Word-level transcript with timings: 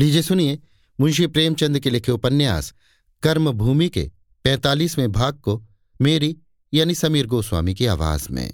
लीजिए, 0.00 0.22
सुनिए, 0.22 0.58
मुंशी 1.00 1.26
प्रेमचंद 1.26 1.80
के 1.80 1.90
लिखे 1.90 2.12
उपन्यास 2.12 2.74
कर्म 3.22 3.52
भूमि 3.52 3.88
के 3.88 4.10
पैंतालीसवें 4.44 5.12
भाग 5.12 5.34
को 5.34 5.66
मेरी, 6.00 6.38
यानी 6.74 6.94
समीर 6.94 7.26
गोस्वामी 7.26 7.74
की 7.74 7.86
आवाज़ 7.86 8.28
में। 8.30 8.52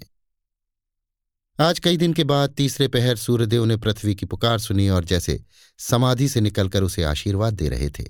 आज 1.59 1.79
कई 1.79 1.97
दिन 1.97 2.13
के 2.13 2.23
बाद 2.23 2.49
तीसरे 2.49 2.87
पहर 2.87 3.15
सूर्यदेव 3.15 3.65
ने 3.65 3.77
पृथ्वी 3.77 4.15
की 4.15 4.25
पुकार 4.25 4.59
सुनी 4.59 4.89
और 4.89 5.05
जैसे 5.05 5.43
समाधि 5.77 6.27
से 6.27 6.41
निकलकर 6.41 6.83
उसे 6.83 7.03
आशीर्वाद 7.03 7.53
दे 7.53 7.69
रहे 7.69 7.89
थे। 7.89 8.03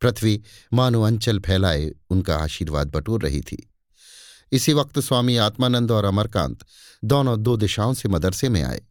पृथ्वी 0.00 0.42
मानो 0.72 1.02
अंचल 1.02 1.38
फैलाए, 1.38 1.90
उनका 2.10 2.36
आशीर्वाद 2.36 2.88
बटोर 2.88 3.22
रही 3.22 3.40
थी। 3.40 3.74
इसी 4.52 4.72
वक्त 4.72 4.98
स्वामी 4.98 5.36
आत्मानंद 5.36 5.90
और 5.90 6.04
अमरकांत 6.04 6.58
दोनों 7.04 7.42
दो 7.42 7.56
दिशाओं 7.56 7.94
से 7.94 8.08
मदरसे 8.08 8.48
में 8.48 8.62
आए। 8.62 8.82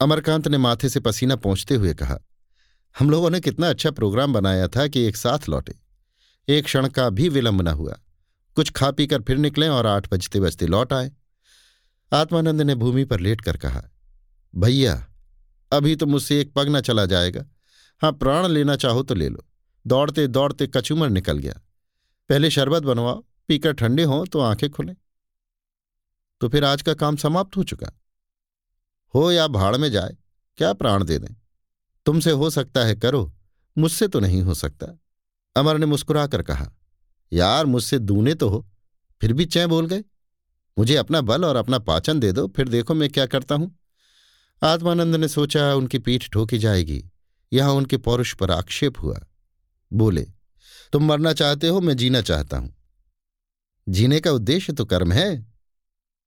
अमरकांत 0.00 0.48
ने 0.48 0.58
माथे 0.58 0.88
से 0.88 1.00
पसीना 1.00 1.36
पहुँचते 1.36 1.74
हुए 1.74 1.94
कहा 1.94 2.18
हम 2.96 3.10
लोगों 3.10 3.30
ने 3.30 3.40
कितना 3.40 3.68
अच्छा 3.70 3.90
प्रोग्राम 3.90 4.32
बनाया 4.32 4.68
था 4.68 4.86
कि 4.86 5.00
एक 5.00 5.16
साथ 5.16 5.48
लौटे। 5.48 5.74
एक 6.48 6.64
क्षण 6.64 6.88
का 6.88 7.08
भी 7.10 7.28
विलंब 7.28 7.62
न 7.62 7.68
हुआ। 7.68 7.96
कुछ 8.56 8.70
खा 8.70 8.90
पी 8.90 9.06
कर 9.06 9.22
फिर 9.22 9.36
निकले 9.36 9.68
और 9.68 9.86
आठ 9.86 10.12
बजते 10.12 10.40
बजते 10.40 10.66
लौट 10.66 10.92
आए। 10.92 11.10
आत्मानंद 12.12 12.62
ने 12.62 12.74
भूमि 12.74 13.04
पर 13.04 13.20
लेट 13.20 13.40
कर 13.40 13.56
कहा, 13.56 13.82
भैया, 14.54 15.06
अभी 15.72 15.96
तो 15.96 16.06
मुझसे 16.06 16.40
एक 16.40 16.52
पग 16.52 16.68
न 16.68 16.80
चला 16.80 17.06
जाएगा। 17.06 17.44
हाँ 18.02 18.12
प्राण 18.12 18.46
लेना 18.46 18.76
चाहो 18.76 19.02
तो 19.02 19.14
ले 19.14 19.28
लो। 19.28 19.44
दौड़ते 19.86 20.26
दौड़ते 20.26 20.66
कचूमर 20.66 21.08
निकल 21.08 21.38
गया। 21.38 21.60
पहले 22.30 22.50
शरबत 22.50 22.82
बनवाओ, 22.82 23.24
पीकर 23.48 23.72
ठंडे 23.72 24.04
हों 24.04 24.24
तो 24.26 24.40
आँखें 24.40 24.70
खुलें। 24.70 24.94
तो 26.40 26.48
फिर 26.48 26.64
आज 26.64 26.82
का 26.82 26.94
काम 26.94 27.16
समाप्त 27.16 27.56
हो 27.56 27.62
चुका। 27.62 27.90
हो 29.14 29.30
या 29.32 29.46
भाड़ 29.48 29.76
में 29.76 29.90
जाए, 29.90 30.16
क्या 30.58 30.72
प्राण 30.72 31.04
दे 31.04 31.18
दें? 31.18 31.34
तुमसे 32.06 32.30
हो 32.30 32.50
सकता 32.50 32.84
है 32.84 32.94
करो, 32.94 33.32
मुझसे 33.78 34.08
तो 34.08 34.20
नहीं 34.20 34.42
हो 34.42 34.54
सकता। 34.54 34.86
अमर 35.56 35.78
ने 35.78 35.86
मुस्कुराकर 35.86 36.42
कहा, 36.42 36.72
यार, 37.32 37.66
मुझसे 37.66 37.98
दूने 37.98 38.34
तो 38.34 38.48
हो, 38.48 38.66
फिर 39.20 39.32
भी 39.32 39.44
चै 39.44 39.66
बोल 39.66 39.86
गए। 39.86 40.04
मुझे 40.78 40.96
अपना 40.96 41.20
बल 41.20 41.44
और 41.44 41.56
अपना 41.56 41.78
पाचन 41.78 42.20
दे 42.20 42.32
दो, 42.32 42.46
फिर 42.48 42.68
देखो 42.68 42.94
मैं 42.94 43.08
क्या 43.08 43.26
करता 43.26 43.54
हूँ। 43.54 43.78
आत्मानंद 44.62 45.16
ने 45.16 45.28
सोचा, 45.28 45.74
उनकी 45.74 45.98
पीठ 45.98 46.30
ठोकी 46.30 46.58
जाएगी, 46.58 47.04
यहाँ 47.52 47.72
उनके 47.72 47.96
पौरुष 47.96 48.34
पर 48.34 48.50
आक्षेप 48.50 48.98
हुआ। 49.02 49.20
बोले, 49.92 50.26
तुम 50.92 51.04
मरना 51.04 51.32
चाहते 51.32 51.68
हो, 51.68 51.80
मैं 51.80 51.96
जीना 51.96 52.20
चाहता 52.20 52.56
हूँ। 52.56 52.74
जीने 53.88 54.20
का 54.20 54.30
उद्देश्य 54.30 54.72
तो 54.72 54.84
कर्म 54.84 55.12
है। 55.12 55.54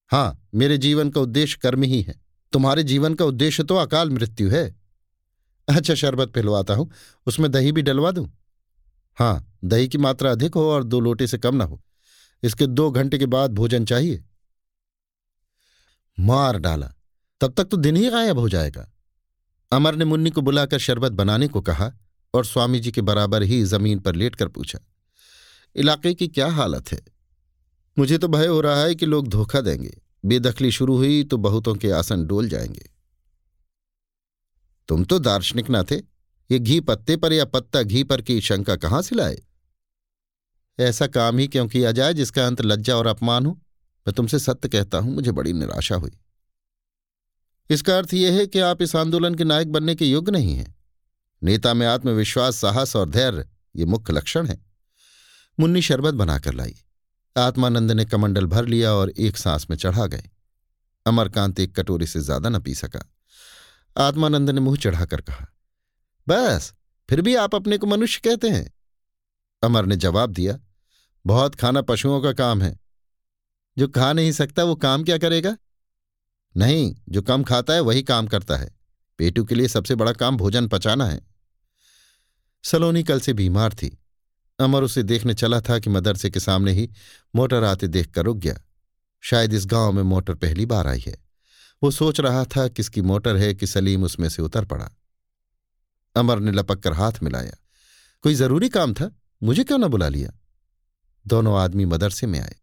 हाँ, 0.07 0.47
मेरे 0.55 0.77
जीवन 0.77 1.09
का 1.09 1.21
उद्देश्य 1.21 1.59
कर्म 1.61 1.83
ही 1.83 2.01
है। 2.01 2.21
तुम्हारे 2.53 2.83
जीवन 2.83 3.13
का 3.13 3.25
उद्देश्य 3.25 3.63
तो 3.63 3.75
अकाल 3.75 4.09
मृत्यु 4.09 4.49
है। 4.49 4.86
अच्छा 5.67 5.93
शरबत 5.95 6.31
पिलवाता 6.31 6.73
हूँ। 6.73 6.89
उसमें 7.27 7.51
दही 7.51 7.71
भी 7.71 7.81
डलवा 7.81 8.11
दूँ? 8.11 8.27
हाँ 9.17 9.59
दही 9.63 9.87
की 9.87 9.97
मात्रा 9.97 10.31
अधिक 10.31 10.55
हो 10.55 10.69
और 10.71 10.83
दो 10.83 10.99
लोटे 10.99 11.27
से 11.27 11.37
कम 11.37 11.55
ना 11.55 11.63
हो। 11.63 11.81
इसके 12.43 12.67
दो 12.67 12.89
घंटे 12.91 13.17
के 13.17 13.25
बाद 13.25 13.53
भोजन 13.53 13.85
चाहिए। 13.85 14.23
मार 16.17 16.57
डाला। 16.57 16.93
तब 17.41 17.53
तक 17.53 17.63
तो 17.63 17.77
दिन 17.77 17.95
ही 17.95 18.09
गायब 18.09 18.39
हो 18.39 18.49
जाएगा। 18.49 18.87
अमर 19.71 19.95
ने 19.95 20.05
मुन्नी 20.05 20.29
को 20.29 20.41
बुलाकर 20.41 20.79
शरबत 20.79 21.11
बनाने 21.11 21.47
को 21.47 21.61
कहा 21.61 21.91
और 22.33 22.45
स्वामी 22.45 22.79
जी 22.79 22.91
के 22.91 23.01
बराबर 23.01 23.43
ही 23.43 23.63
ज़मीन 23.63 23.99
पर 23.99 24.15
लेटकर 24.15 24.47
पूछा, 24.47 24.79
इलाके 25.75 26.13
की 26.13 26.27
क्या 26.27 26.47
हालत 26.47 26.91
है? 26.91 26.99
मुझे 27.97 28.17
तो 28.17 28.27
भय 28.27 28.47
हो 28.47 28.59
रहा 28.61 28.81
है 28.81 28.95
कि 28.95 29.05
लोग 29.05 29.27
धोखा 29.27 29.61
देंगे। 29.61 29.97
बेदखली 30.25 30.71
शुरू 30.71 30.95
हुई 30.97 31.23
तो 31.23 31.37
बहुतों 31.37 31.75
के 31.75 31.91
आसन 31.91 32.25
डोल 32.25 32.49
जाएँगे। 32.49 32.89
तुम 34.87 35.03
तो 35.03 35.19
दार्शनिक 35.19 35.69
ना 35.69 35.83
थे। 35.83 35.95
ये 36.51 36.59
घी 36.59 36.79
पत्ते 36.79 37.17
पर 37.17 37.33
या 37.33 37.45
पत्ता 37.45 37.81
घी 37.81 38.03
पर 38.03 38.21
की 38.21 38.41
शंका 38.41 38.75
कहाँ 38.75 39.01
से 39.01 39.15
लाए? 39.15 39.37
ऐसा 40.79 41.07
काम 41.07 41.37
ही 41.37 41.47
क्यों 41.47 41.67
किया 41.67 41.91
जाए 41.91 42.13
जिसका 42.13 42.47
अंत 42.47 42.61
लज्जा 42.61 42.95
और 42.95 43.07
अपमान 43.07 43.45
हो? 43.45 43.51
मैं 44.07 44.13
तुमसे 44.13 44.39
सत्य 44.39 44.69
कहता 44.69 44.97
हूँ, 44.97 45.13
मुझे 45.13 45.31
बड़ी 45.31 45.53
निराशा 45.53 45.95
हुई। 45.95 46.11
इसका 47.69 47.97
अर्थ 47.97 48.13
यह 48.13 48.33
है 48.33 48.47
कि 48.47 48.59
आप 48.59 48.81
इस 48.81 48.95
आंदोलन 48.95 49.35
के 49.35 49.43
नायक 49.43 49.71
बनने 49.71 49.95
के 49.95 50.05
योग्य 50.05 50.31
नहीं 50.31 50.55
हैं। 50.55 50.75
नेता 51.43 51.73
में 51.73 51.87
आत्मविश्वास, 51.87 52.55
साहस 52.55 52.95
और 52.95 53.09
धैर्य, 53.09 53.49
ये 53.75 53.85
मुख्य 53.85 54.13
लक्षण 54.13 54.47
है। 54.47 54.65
मुन्नी 55.59 55.81
शरबत 55.81 56.13
बनाकर 56.13 56.53
लाई। 56.53 56.75
आत्मानंद 57.37 57.91
ने 57.91 58.05
कमंडल 58.05 58.45
भर 58.45 58.65
लिया 58.65 58.93
और 58.93 59.09
एक 59.09 59.37
सांस 59.37 59.69
में 59.69 59.77
चढ़ा 59.77 60.05
गए। 60.05 60.29
अमरकांत 61.05 61.59
एक 61.59 61.79
कटोरी 61.79 62.07
से 62.07 62.19
ज़्यादा 62.19 62.49
न 62.49 62.59
पी 62.59 62.75
सका। 62.75 63.16
आत्मानंद 63.97 64.49
ने 64.49 64.61
मुँह 64.61 64.77
चढ़ाकर 64.77 65.21
कहा, 65.21 65.47
बस, 66.29 66.73
फिर 67.09 67.21
भी 67.21 67.35
आप 67.35 67.55
अपने 67.55 67.77
को 67.77 67.87
मनुष्य 67.87 68.21
कहते 68.25 68.49
हैं? 68.49 68.73
अमर 69.63 69.85
ने 69.85 69.95
जवाब 69.95 70.31
दिया, 70.31 70.59
बहुत 71.25 71.55
खाना 71.55 71.81
पशुओं 71.81 72.21
का 72.21 72.33
काम 72.33 72.61
है। 72.61 72.79
जो 73.77 73.87
खा 73.87 74.13
नहीं 74.13 74.31
सकता 74.31 74.63
वो 74.63 74.75
काम 74.75 75.03
क्या 75.03 75.17
करेगा? 75.17 75.57
नहीं, 76.57 76.95
जो 77.09 77.21
कम 77.21 77.43
खाता 77.43 77.73
है 77.73 77.79
वही 77.79 78.03
काम 78.03 78.27
करता 78.27 78.57
है। 78.57 78.75
पेटू 79.17 79.45
के 79.45 79.55
लिए 79.55 79.67
सबसे 79.67 79.95
बड़ा 79.95 80.13
काम 80.13 80.37
भोजन 80.37 80.67
पचाना 80.67 81.05
है। 81.05 81.21
सलोनी 82.63 83.03
कल 83.03 83.19
से 83.19 83.33
बीमार 83.33 83.73
थी। 83.73 84.03
अमर 84.59 84.83
उसे 84.83 85.03
देखने 85.03 85.33
चला 85.33 85.61
था 85.61 85.79
कि 85.79 85.89
मदरसे 85.89 86.29
के 86.29 86.39
सामने 86.39 86.71
ही 86.71 86.89
मोटर 87.35 87.63
आते 87.63 87.87
देखकर 87.87 88.21
रुक 88.21 88.37
गया। 88.37 88.55
शायद 89.21 89.53
इस 89.53 89.65
गाँव 89.65 89.91
में 89.91 90.03
मोटर 90.03 90.33
पहली 90.33 90.65
बार 90.65 90.87
आई 90.87 91.03
है। 91.07 91.26
वो 91.83 91.91
सोच 91.91 92.19
रहा 92.19 92.45
था 92.45 92.67
किसकी 92.67 93.01
मोटर 93.01 93.35
है 93.37 93.53
कि 93.53 93.67
सलीम 93.67 94.03
उसमें 94.03 94.29
से 94.29 94.41
उतर 94.41 94.65
पड़ा। 94.65 94.89
अमर 96.15 96.39
ने 96.39 96.51
लपक 96.51 96.79
कर 96.79 96.93
हाथ 96.93 97.11
मिलाया। 97.23 97.55
कोई 98.21 98.33
ज़रूरी 98.33 98.69
काम 98.69 98.93
था? 98.93 99.11
मुझे 99.43 99.63
क्यों 99.63 99.77
न 99.77 99.87
बुला 99.87 100.07
लिया? 100.07 100.31
दोनों 101.27 101.59
आदमी 101.59 101.85
मदरसे 101.85 102.27
में 102.27 102.39
आए। 102.39 102.55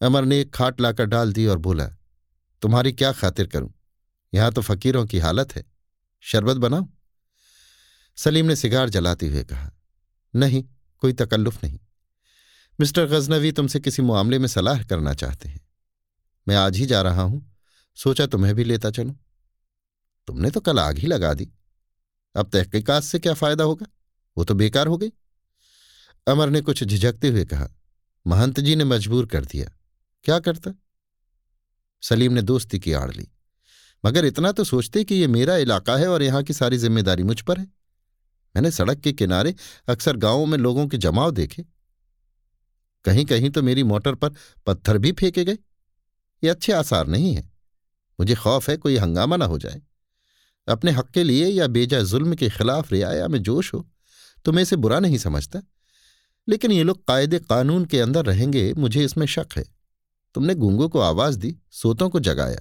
अमर 0.00 0.24
ने 0.24 0.40
एक 0.40 0.54
खाट 0.54 0.80
लाकर 0.80 1.04
डाल 1.04 1.32
दी 1.32 1.46
और 1.46 1.58
बोला, 1.58 1.86
तुम्हारी 2.62 2.92
क्या 2.92 3.12
खातिर 3.12 3.46
करूँ? 3.46 3.74
यहाँ 4.34 4.52
तो 4.52 4.62
फकीरों 4.62 5.06
की 5.06 5.18
हालत 5.18 5.56
है। 5.56 5.64
शरबत 6.20 6.56
बनाओ। 6.56 6.88
सलीम 8.16 8.46
ने 8.46 8.56
सिगार 8.56 8.88
जलाते 8.88 9.26
हुए 9.28 9.44
कहा, 9.44 9.70
नहीं, 10.34 10.64
कोई 10.98 11.12
तकल्लुफ 11.12 11.64
नहीं। 11.64 11.78
मिस्टर 12.80 13.06
गजनवी 13.06 13.52
तुमसे 13.52 13.80
किसी 13.80 14.02
मामले 14.02 14.38
में 14.38 14.48
सलाह 14.48 14.82
करना 14.82 15.14
चाहते 15.14 15.48
हैं। 15.48 15.60
मैं 16.48 16.56
आज 16.56 16.76
ही 16.76 16.86
जा 16.86 17.02
रहा 17.02 17.22
हूँ। 17.22 17.57
सोचा 17.98 18.26
तुम्हें 18.26 18.54
भी 18.54 18.64
लेता 18.64 18.90
चलूँ। 18.90 19.16
तुमने 20.26 20.50
तो 20.50 20.60
कल 20.60 20.78
आग 20.78 20.98
ही 20.98 21.06
लगा 21.06 21.34
दी। 21.34 21.48
अब 22.34 22.50
तहकीकात 22.50 23.02
से 23.02 23.18
क्या 23.18 23.34
फ़ायदा 23.34 23.64
होगा? 23.64 23.86
वो 24.36 24.44
तो 24.44 24.54
बेकार 24.54 24.86
हो 24.86 24.96
गई। 24.96 25.12
अमर 26.26 26.50
ने 26.50 26.60
कुछ 26.60 26.84
झिझकते 26.84 27.28
हुए 27.28 27.44
कहा, 27.44 27.68
महंत 28.26 28.60
जी 28.60 28.76
ने 28.76 28.84
मजबूर 28.84 29.26
कर 29.26 29.44
दिया। 29.44 29.70
क्या 30.24 30.38
करता? 30.38 30.72
सलीम 32.02 32.32
ने 32.32 32.42
दोस्ती 32.42 32.78
की 32.78 32.92
आड़ 32.92 33.10
ली। 33.10 33.28
मगर 34.04 34.24
इतना 34.24 34.52
तो 34.52 34.64
सोचते 34.64 35.04
कि 35.04 35.14
ये 35.14 35.26
मेरा 35.26 35.56
इलाका 35.56 35.96
है 35.96 36.08
और 36.08 36.22
यहाँ 36.22 36.42
की 36.42 36.52
सारी 36.52 36.76
ज़िम्मेदारी 36.76 37.22
मुझ 37.22 37.40
पर 37.40 37.58
है। 37.58 37.64
मैंने 38.54 38.70
सड़क 38.70 39.00
के 39.00 39.12
किनारे 39.12 39.54
अक्सर 39.88 40.16
गाँवों 40.16 40.46
में 40.46 40.58
लोगों 40.58 40.86
के 40.88 40.96
जमाव 40.96 41.30
देखे। 41.30 41.64
कहीं 43.04 43.24
कहीं 43.24 43.50
तो 43.50 43.62
मेरी 43.62 43.82
मोटर 43.82 44.14
पर 44.14 44.34
पत्थर 44.66 44.98
भी 44.98 45.12
फेंके 45.12 45.44
गए। 45.44 45.58
ये 46.42 46.48
अच्छे 46.48 46.72
आसार 46.72 47.06
नहीं 47.06 47.34
है। 47.34 47.47
मुझे 48.20 48.34
खौफ 48.34 48.68
है 48.70 48.76
कोई 48.76 48.96
हंगामा 48.96 49.36
ना 49.36 49.44
हो 49.44 49.58
जाए। 49.58 49.80
अपने 50.68 50.90
हक 50.90 51.10
के 51.10 51.24
लिए 51.24 51.46
या 51.46 51.66
बेजा 51.66 52.00
जुल्म 52.02 52.34
के 52.34 52.48
खिलाफ 52.48 52.92
रियाया 52.92 53.28
में 53.28 53.42
जोश 53.42 53.72
हो 53.74 53.86
तो 54.44 54.52
मैं 54.52 54.62
इसे 54.62 54.76
बुरा 54.76 54.98
नहीं 55.00 55.18
समझता। 55.18 55.62
लेकिन 56.48 56.72
ये 56.72 56.82
लोग 56.82 57.04
कायदे 57.06 57.38
कानून 57.38 57.84
के 57.84 58.00
अंदर 58.00 58.24
रहेंगे, 58.24 58.72
मुझे 58.72 59.04
इसमें 59.04 59.26
शक 59.26 59.46
है। 59.56 59.64
तुमने 60.34 60.54
गूंगों 60.54 60.88
को 60.88 61.00
आवाज़ 61.00 61.38
दी, 61.38 61.54
सोतों 61.70 62.08
को 62.08 62.20
जगाया। 62.20 62.60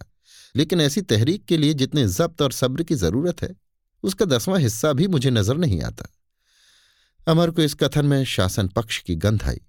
लेकिन 0.56 0.82
ऐसी 0.82 1.02
तहरीक 1.02 1.46
के 1.46 1.58
लिए 1.58 1.74
जितने 1.74 2.08
जब्त 2.08 2.42
और 2.42 2.52
सब्र 2.52 2.84
की 2.84 2.96
ज़रूरत 2.96 3.42
है, 3.42 3.56
उसका 4.04 4.26
दसवां 4.26 4.60
हिस्सा 4.62 4.94
भी 4.94 5.08
मुझे 5.08 5.30
नज़र 5.30 5.58
नहीं 5.58 5.82
आता। 5.82 6.06
अमर 7.28 7.52
को 7.52 7.62
इस 7.62 7.74
कथन 7.74 8.06
में 8.06 8.24
शासन 8.26 8.68
पक्ष 8.68 9.00
की 9.00 9.16
गंध 9.16 9.44
आई। 9.44 9.62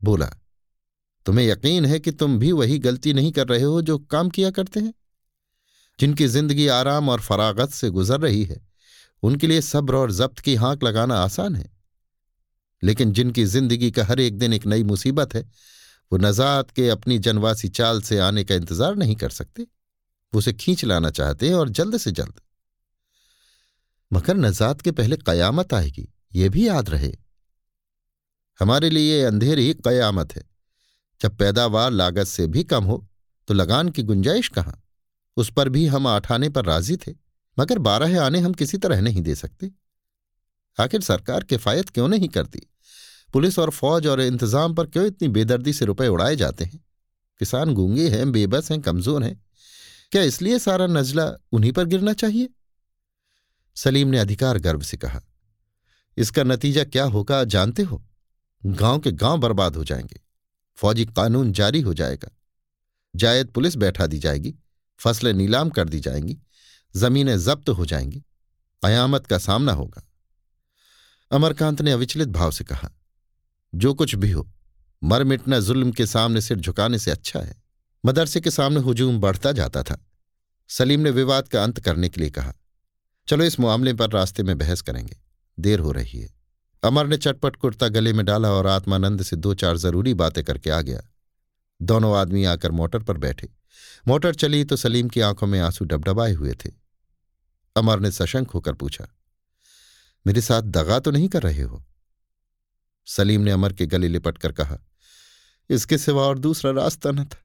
बोला, 0.00 0.30
तुम्हें 1.26 1.46
यकीन 1.46 1.84
है 1.84 1.98
कि 2.00 2.10
तुम 2.10 2.38
भी 2.38 2.52
वही 2.52 2.78
गलती 2.78 3.12
नहीं 3.12 3.32
कर 3.32 3.48
रहे 3.48 3.62
हो 3.62 3.82
जो 3.82 3.98
काम 3.98 4.28
किया 4.28 4.50
करते 4.50 4.80
हैं? 4.80 4.92
जिनकी 5.98 6.26
ज़िंदगी 6.26 6.66
आराम 6.68 7.08
और 7.08 7.20
फरागत 7.20 7.70
से 7.70 7.90
गुजर 7.90 8.20
रही 8.20 8.44
है, 8.44 8.60
उनके 9.22 9.46
लिए 9.46 9.60
सब्र 9.60 9.96
और 9.96 10.12
जब्त 10.12 10.38
की 10.38 10.54
हाँक 10.54 10.84
लगाना 10.84 11.14
आसान 11.14 11.56
है। 11.56 11.70
लेकिन 12.82 13.12
जिनकी 13.12 13.44
ज़िंदगी 13.44 13.90
का 13.90 14.04
हर 14.04 14.20
एक 14.20 14.38
दिन 14.38 14.52
एक 14.52 14.66
नई 14.66 14.84
मुसीबत 14.84 15.34
है, 15.34 15.42
वो 16.12 16.18
नजात 16.18 16.70
के 16.70 16.88
अपनी 16.88 17.18
जनवासी 17.18 17.68
चाल 17.68 18.00
से 18.02 18.18
आने 18.18 18.44
का 18.44 18.54
इंतज़ार 18.54 18.96
नहीं 18.96 19.16
कर 19.16 19.30
सकते। 19.30 19.62
वो 19.62 20.38
उसे 20.38 20.52
खींच 20.52 20.84
लाना 20.84 21.10
चाहते 21.10 21.48
हैं 21.48 21.54
और 21.54 21.68
जल्द 21.68 21.96
से 21.96 22.10
जल्द। 22.12 22.40
मगर 24.10 24.36
नजात 24.36 24.80
के 24.80 24.90
पहले 24.90 25.16
कयामत 25.16 25.74
आएगी, 25.74 26.08
ये 26.34 26.48
भी 26.48 26.66
याद 26.68 26.90
रहे। 26.90 27.12
हमारे 28.60 28.90
लिए 28.90 29.18
ये 29.18 29.24
अंधेरी 29.24 29.72
कयामत 29.84 30.36
है। 30.36 30.42
जब 31.20 31.36
पैदावार 31.36 31.90
लागत 31.90 32.26
से 32.26 32.46
भी 32.46 32.64
कम 32.64 32.84
हो 32.84 33.06
तो 33.48 33.54
लगान 33.54 33.88
की 33.88 34.02
गुंजाइश 34.02 34.48
कहाँ? 34.48 34.82
उस 35.36 35.50
पर 35.50 35.68
भी 35.68 35.86
हम 35.86 36.06
आठ 36.06 36.30
आने 36.32 36.48
पर 36.48 36.64
राज़ी 36.64 36.96
थे, 36.96 37.12
मगर 37.56 37.78
बारह 37.78 38.20
आने 38.22 38.40
हम 38.40 38.52
किसी 38.52 38.78
तरह 38.78 39.00
नहीं 39.00 39.22
दे 39.22 39.34
सकते। 39.34 39.70
आखिर 40.78 41.00
सरकार 41.00 41.44
किफायत 41.44 41.90
क्यों 41.90 42.08
नहीं 42.08 42.28
करती? 42.28 42.60
पुलिस 43.32 43.58
और 43.58 43.70
फौज 43.70 44.06
और 44.06 44.20
इंतज़ाम 44.20 44.74
पर 44.74 44.86
क्यों 44.86 45.06
इतनी 45.06 45.28
बेदर्दी 45.28 45.72
से 45.72 45.84
रुपए 45.84 46.06
उड़ाए 46.08 46.36
जाते 46.36 46.64
हैं? 46.64 46.84
किसान 47.40 47.74
गूँगे 47.74 48.08
हैं, 48.08 48.30
बेबस 48.32 48.70
हैं, 48.70 48.80
कमज़ोर 48.80 49.22
हैं। 49.22 49.40
क्या 50.12 50.22
इसलिए 50.22 50.58
सारा 50.58 50.86
नजला 50.86 51.30
उन्हीं 51.52 51.72
पर 51.72 51.84
गिरना 51.84 52.12
चाहिए? 52.12 52.48
सलीम 53.76 54.08
ने 54.08 54.18
अधिकार 54.18 54.58
गर्व 54.58 54.82
से 54.82 54.96
कहा, 54.96 55.20
इसका 56.16 56.42
नतीजा 56.42 56.84
क्या 56.84 57.04
होगा 57.04 57.42
जानते 57.44 57.82
हो? 57.82 58.02
गाँव 58.62 58.98
के 58.98 59.12
गाँव 59.12 59.38
बर्बाद 59.38 59.76
हो 59.76 59.84
जाएँगे। 59.84 60.20
फौजी 60.78 61.04
कानून 61.06 61.52
जारी 61.52 61.80
हो 61.80 61.94
जाएगा। 61.94 62.30
जायद 63.14 63.48
पुलिस 63.48 63.76
बैठा 63.76 64.06
दी 64.06 64.18
जाएगी। 64.18 64.54
फ़सलें 64.98 65.32
नीलाम 65.32 65.70
कर 65.70 65.88
दी 65.88 66.00
जाएँगी, 66.00 66.38
जमीनें 66.96 67.38
जब्त 67.38 67.68
हो 67.68 67.86
जाएँगी 67.86 68.24
कयामत 68.82 69.26
का 69.26 69.38
सामना 69.38 69.72
होगा। 69.72 70.02
अमरकांत 71.30 71.82
ने 71.82 71.92
अविचलित 71.92 72.28
भाव 72.28 72.50
से 72.50 72.64
कहा, 72.64 72.90
जो 73.74 73.94
कुछ 73.94 74.14
भी 74.14 74.30
हो, 74.30 74.52
मर 75.04 75.24
मिटना 75.24 75.60
जुल्म 75.60 75.92
के 75.92 76.06
सामने 76.06 76.40
सिर 76.40 76.60
झुकाने 76.60 76.98
से 76.98 77.10
अच्छा 77.10 77.40
है। 77.40 77.62
मदरसे 78.06 78.40
के 78.40 78.50
सामने 78.50 78.80
हुजूम 78.80 79.20
बढ़ता 79.20 79.52
जाता 79.52 79.82
था। 79.82 80.06
सलीम 80.68 81.00
ने 81.00 81.10
विवाद 81.10 81.48
का 81.48 81.62
अंत 81.62 81.80
करने 81.80 82.08
के 82.08 82.20
लिए 82.20 82.30
कहा, 82.30 82.52
चलो 83.28 83.44
इस 83.44 83.60
मामले 83.60 83.94
पर 83.94 84.10
रास्ते 84.10 84.42
में 84.42 84.58
बहस 84.58 84.80
करेंगे। 84.80 85.16
देर 85.58 85.80
हो 85.80 85.92
रही 85.92 86.20
है 86.20 86.34
अमर 86.82 87.06
ने 87.06 87.16
चटपट 87.16 87.56
कुर्ता 87.56 87.88
गले 87.88 88.12
में 88.12 88.26
डाला 88.26 88.50
और 88.50 88.66
आत्मानंद 88.66 89.22
से 89.22 89.36
दो 89.36 89.54
चार 89.54 89.76
ज़रूरी 89.76 90.14
बातें 90.14 90.44
करके 90.44 90.70
आ 90.70 90.80
गया। 90.80 91.00
दोनों 91.82 92.16
आदमी 92.16 92.44
आकर 92.44 92.70
मोटर 92.70 93.02
पर 93.02 93.16
बैठे। 93.16 93.48
मोटर 94.06 94.34
चली 94.34 94.64
तो 94.64 94.76
सलीम 94.76 95.08
की 95.08 95.20
आँखों 95.22 95.46
में 95.46 95.58
आँसू 95.60 95.84
डबडबाए 95.84 96.32
हुए 96.32 96.54
थे। 96.56 96.70
अमर 97.76 98.00
ने 98.00 98.10
सशंक 98.12 98.50
होकर 98.50 98.74
पूछा, 98.74 99.06
मेरे 100.26 100.40
साथ 100.40 100.62
दगा 100.64 100.98
तो 101.00 101.10
नहीं 101.10 101.28
कर 101.28 101.42
रहे 101.42 101.62
हो? 101.62 101.82
सलीम 103.06 103.40
ने 103.40 103.50
अमर 103.50 103.72
के 103.72 103.86
गले 103.86 104.08
लिपट 104.08 104.38
कर 104.38 104.52
कहा, 104.52 104.78
इसके 105.70 105.98
सिवा 105.98 106.22
और 106.22 106.38
दूसरा 106.38 106.70
रास्ता 106.72 107.10
न 107.10 107.24
था। 107.24 107.42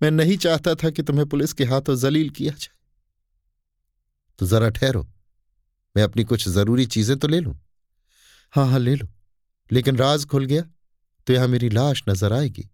मैं 0.00 0.10
नहीं 0.10 0.36
चाहता 0.38 0.74
था 0.74 0.90
कि 0.90 1.02
तुम्हें 1.02 1.26
पुलिस 1.28 1.52
के 1.52 1.64
हाथों 1.64 1.96
जलील 1.98 2.30
किया 2.30 2.52
जाए। 2.52 2.76
तो 4.38 4.46
जरा 4.46 4.68
ठहरो, 4.70 5.02
मैं 5.96 6.02
अपनी 6.02 6.24
कुछ 6.24 6.48
ज़रूरी 6.48 6.86
चीज़ें 6.88 7.18
तो 7.18 7.28
ले 7.28 7.40
लूँ? 7.40 7.58
हाँ 8.52 8.66
हाँ 8.66 8.78
ले 8.78 8.94
लो, 8.94 9.08
लेकिन 9.70 9.96
राज 9.96 10.24
खुल 10.26 10.44
गया 10.46 10.62
तो 11.26 11.32
यहाँ 11.32 11.48
मेरी 11.48 11.68
लाश 11.70 12.02
नज़र 12.08 12.32
आएगी। 12.32 12.68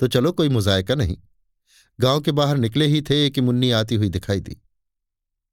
तो 0.00 0.08
चलो 0.08 0.32
कोई 0.32 0.48
मुजायका 0.48 0.94
नहीं। 0.94 1.16
गाँव 1.98 2.20
के 2.20 2.32
बाहर 2.32 2.56
निकले 2.56 2.86
ही 2.86 3.00
थे 3.02 3.28
कि 3.30 3.40
मुन्नी 3.40 3.70
आती 3.70 3.94
हुई 3.94 4.08
दिखाई 4.08 4.40
दी। 4.40 4.56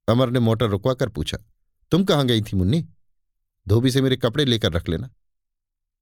अमर 0.08 0.30
ने 0.30 0.38
मोटर 0.38 0.68
रुकवा 0.68 0.94
कर 0.94 1.08
पूछा, 1.08 1.38
तुम 1.92 2.04
कहाँ 2.04 2.26
गई 2.26 2.42
थी 2.42 2.56
मुन्नी? 2.56 2.84
धोबी 3.66 3.90
से 3.90 4.02
मेरे 4.02 4.16
कपड़े 4.16 4.44
लेकर 4.44 4.72
रख 4.72 4.88
लेना। 4.88 5.10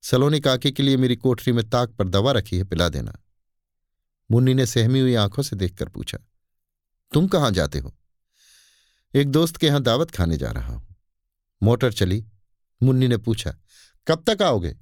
सलोनी 0.04 0.40
काके 0.40 0.70
के 0.70 0.82
लिए 0.82 0.96
मेरी 0.96 1.16
कोठरी 1.16 1.52
में 1.52 1.68
ताक 1.70 1.90
पर 1.90 2.08
दवा 2.08 2.32
रखी 2.32 2.58
है, 2.58 2.64
पिला 2.64 2.88
देना 2.88 3.18
मुन्नी 4.30 4.54
ने 4.54 4.66
सहमी 4.66 5.00
हुई 5.00 5.14
आँखों 5.14 5.42
से 5.42 5.56
देखकर 5.56 5.88
पूछा, 5.88 6.18
तुम 7.12 7.26
कहाँ 7.28 7.50
जाते 7.50 7.78
हो? 7.78 7.94
एक 9.14 9.30
दोस्त 9.30 9.56
के 9.56 9.66
यहाँ 9.66 9.82
दावत 9.82 10.10
खाने 10.10 10.36
जा 10.36 10.50
रहा 10.50 10.72
हूँ 10.72 10.96
मोटर 11.62 11.92
चली। 11.92 12.24
मुन्नी 12.80 13.08
ने 13.08 13.16
पूछा, 13.16 13.54
कब 14.06 14.24
तक 14.26 14.42
आओगे 14.42 14.74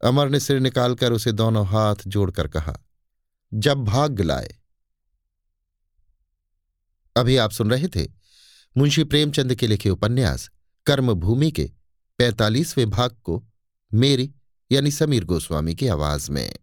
अमर 0.00 0.28
ने 0.28 0.40
सिर 0.40 0.60
निकालकर 0.60 1.12
उसे 1.12 1.32
दोनों 1.32 1.66
हाथ 1.66 2.06
जोड़कर 2.06 2.48
कहा, 2.48 2.74
जब 3.52 3.84
भाग 3.84 4.20
लाए। 4.20 4.54
अभी 7.18 7.36
आप 7.36 7.50
सुन 7.50 7.70
रहे 7.70 7.88
थे 7.88 8.08
मुंशी 8.76 9.04
प्रेमचंद 9.04 9.54
के 9.54 9.66
लिखे 9.66 9.90
उपन्यास, 9.90 10.50
कर्मभूमि 10.86 11.50
के 11.50 11.70
पैंतालीसवें 12.18 12.90
भाग 12.90 13.10
को 13.10 13.44
मेरी 13.94 14.32
यानी 14.72 14.90
समीर 14.90 15.24
गोस्वामी 15.24 15.74
की 15.74 15.88
आवाज़ 15.88 16.30
में। 16.30 16.54